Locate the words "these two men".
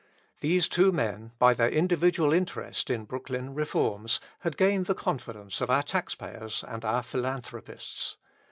0.39-1.29